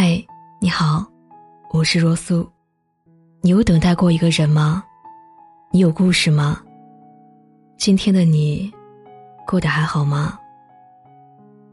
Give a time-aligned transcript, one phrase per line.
[0.00, 0.24] 嗨，
[0.60, 1.04] 你好，
[1.72, 2.48] 我是若素。
[3.40, 4.84] 你有等待过一个人吗？
[5.72, 6.62] 你有故事吗？
[7.76, 8.72] 今天的你
[9.44, 10.38] 过得还好吗？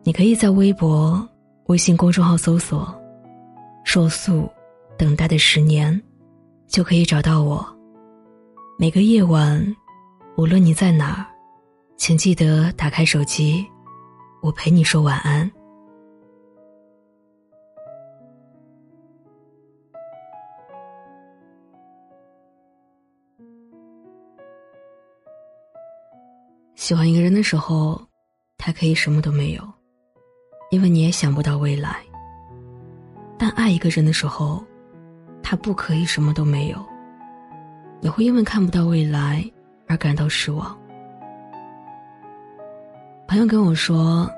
[0.02, 1.24] 你可以在微博、
[1.68, 3.00] 微信公众号搜索
[3.86, 4.50] “若素
[4.98, 6.02] 等待的十年”，
[6.66, 7.64] 就可以找到我。
[8.80, 9.64] 每个夜晚，
[10.36, 11.28] 无论你在哪儿，
[11.96, 13.64] 请记得打开手机，
[14.42, 15.48] 我陪你说晚安。
[26.86, 28.00] 喜欢一个人的时候，
[28.60, 29.74] 他可以什么都没有，
[30.70, 31.96] 因为你也想不到未来。
[33.40, 34.64] 但爱一个人的时候，
[35.42, 36.78] 他不可以什么都没有，
[38.02, 39.44] 你会因为看不到未来
[39.88, 40.78] 而感到失望。
[43.28, 44.30] 朋友跟我说，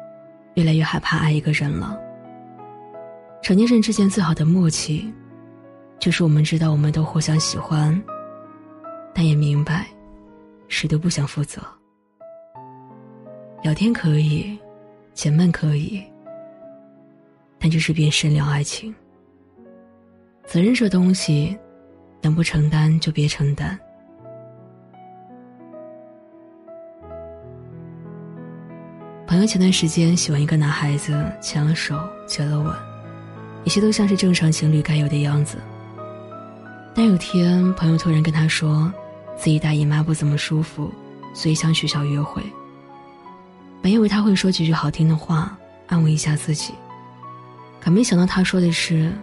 [0.53, 1.99] 越来越害怕爱一个人了。
[3.43, 5.13] 成年人之间最好的默契，
[5.99, 8.01] 就是我们知道我们都互相喜欢，
[9.13, 9.85] 但也明白，
[10.69, 11.61] 谁都不想负责。
[13.63, 14.57] 聊天可以，
[15.13, 16.03] 解闷可以，
[17.59, 18.93] 但就是别深聊爱情。
[20.45, 21.57] 责任这东西，
[22.21, 23.77] 能不承担就别承担。
[29.25, 32.73] 朋友前段时间喜欢一个男孩子，牵了手，接了吻，
[33.65, 35.57] 一切都像是正常情侣该有的样子。
[36.95, 38.91] 但有天，朋友突然跟他说，
[39.35, 40.89] 自己大姨妈不怎么舒服，
[41.33, 42.41] 所以想取消约会。
[43.81, 46.73] 本以为他会说几句好听的话，安慰一下自己，
[47.79, 49.13] 可没想到他说的是：“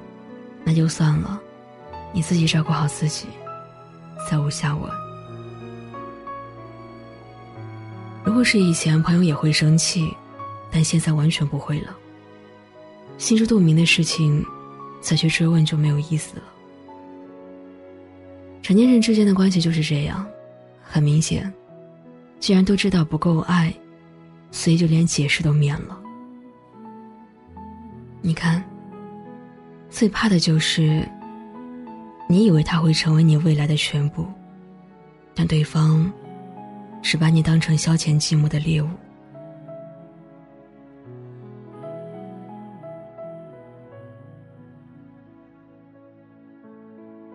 [0.65, 1.41] 那就算了，
[2.13, 3.27] 你自己照顾好自己，
[4.31, 4.91] 再无下文。”
[8.25, 10.11] 如果是以前，朋友也会生气，
[10.71, 11.95] 但现在完全不会了。
[13.19, 14.43] 心知肚明的事情，
[15.01, 16.43] 再去追问就没有意思了。
[18.63, 20.27] 成年人之间的关系就是这样，
[20.83, 21.53] 很明显，
[22.41, 23.73] 既然都知道不够爱。
[24.55, 26.01] 所以就连解释都免了。
[28.23, 28.63] 你看，
[29.91, 31.07] 最怕的就是，
[32.29, 34.25] 你以为他会成为你未来的全部，
[35.35, 36.09] 但对方，
[37.03, 38.89] 只把你当成消遣寂寞的猎物。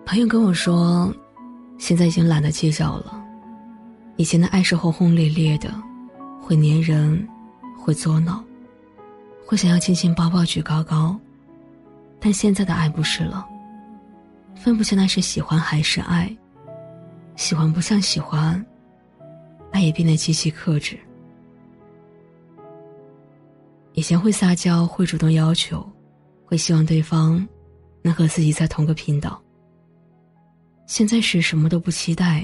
[0.06, 1.14] 朋友跟我说，
[1.78, 3.22] 现在已经懒得计较了，
[4.16, 5.70] 以前的爱是轰轰烈烈的。
[6.50, 7.30] 会粘人，
[7.78, 8.44] 会作闹，
[9.46, 11.16] 会想要亲亲抱抱举高高，
[12.20, 13.48] 但现在的爱不是了，
[14.56, 16.36] 分不清那是喜欢还是爱，
[17.36, 18.66] 喜欢不像喜欢，
[19.72, 20.98] 爱也变得极其克制。
[23.94, 25.88] 以前会撒娇，会主动要求，
[26.46, 27.48] 会希望对方
[28.02, 29.40] 能和自己在同个频道。
[30.88, 32.44] 现在是什么都不期待，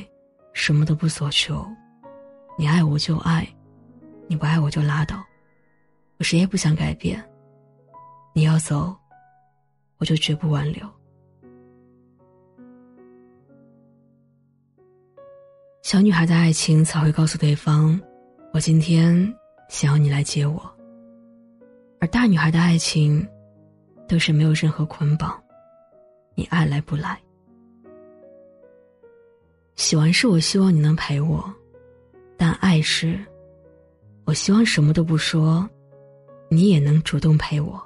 [0.53, 1.67] 什么都不索求，
[2.55, 3.47] 你爱我就爱。
[4.27, 5.23] 你不爱我就拉倒，
[6.17, 7.23] 我谁也不想改变。
[8.33, 8.95] 你要走，
[9.97, 10.87] 我就绝不挽留。
[15.83, 17.99] 小女孩的爱情才会告诉对方
[18.51, 19.15] ：“我今天
[19.69, 20.59] 想要你来接我。”
[22.01, 23.25] 而大女孩的爱情，
[24.07, 25.39] 都是没有任何捆绑，
[26.33, 27.19] 你爱来不来。
[29.75, 31.53] 喜欢是我希望你能陪我，
[32.35, 33.23] 但爱是。
[34.25, 35.67] 我希望什么都不说，
[36.49, 37.81] 你也能主动陪我。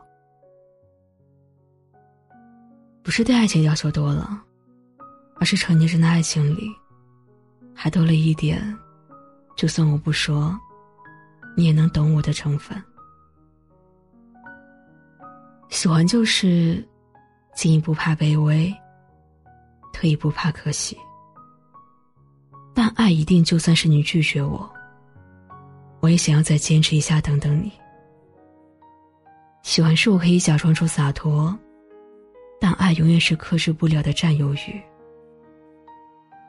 [3.04, 4.42] 不是对爱情要求多了，
[5.36, 6.70] 而是成年人的爱情里，
[7.74, 8.78] 还多了一点，
[9.56, 10.58] 就算我不说，
[11.58, 12.82] 你也能懂我的成分。
[15.70, 16.88] 喜欢就是
[17.54, 18.74] 进一步怕卑微，
[19.92, 20.98] 退一步怕可惜。
[22.74, 24.72] 但爱一定就算是你拒绝我。
[26.00, 27.72] 我也想要再坚持一下，等等你。
[29.64, 31.58] 喜欢是我可以假装出洒脱，
[32.60, 34.82] 但爱永远是克制不了的占有欲。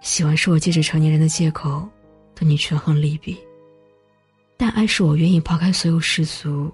[0.00, 1.86] 喜欢是我借着成年人的借口
[2.34, 3.36] 对你权衡利弊，
[4.56, 6.72] 但爱是我愿意抛开所有世俗，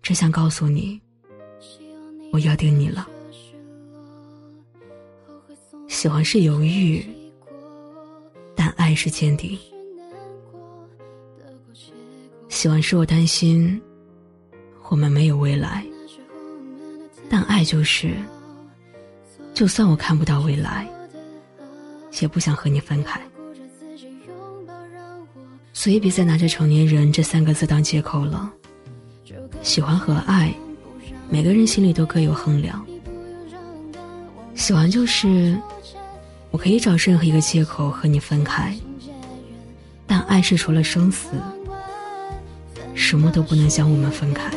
[0.00, 1.00] 只想告诉你，
[2.32, 3.06] 我要定你了。
[5.88, 7.04] 喜欢是犹豫，
[8.54, 9.58] 但爱是坚定。
[12.64, 13.78] 喜欢是我担心，
[14.88, 15.84] 我们没有未来。
[17.28, 18.14] 但爱就是，
[19.52, 20.88] 就算我看不到未来，
[22.22, 23.20] 也不想和你分开。
[25.74, 28.50] 所以别再拿着“成年人”这三个字当借口了。
[29.60, 30.50] 喜欢和爱，
[31.28, 32.82] 每个人心里都各有衡量。
[34.54, 35.54] 喜欢就是
[36.50, 38.74] 我可以找任何一个借口和你分开，
[40.06, 41.28] 但爱是除了生死，
[42.94, 44.53] 什么都不能将我们分开。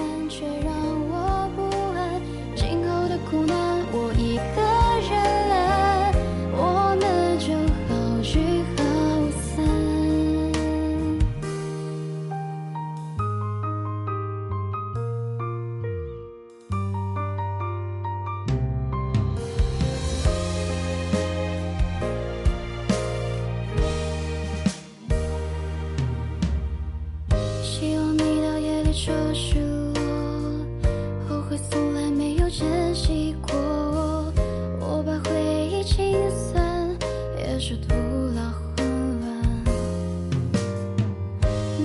[37.59, 37.95] 是徒
[38.36, 39.63] 劳混乱。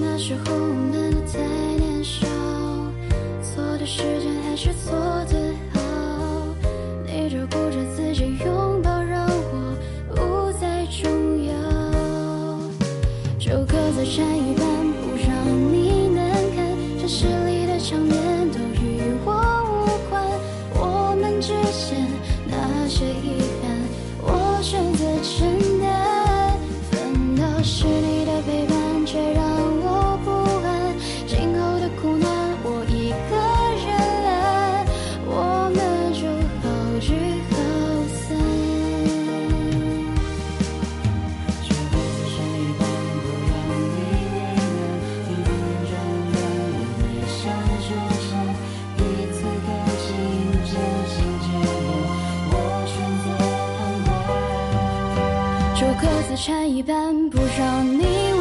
[0.00, 1.38] 那时候我们都太
[1.76, 2.26] 年少
[3.42, 4.92] 错的时间还是错
[55.82, 58.31] 就各自缠一半，不让你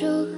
[0.00, 0.37] natural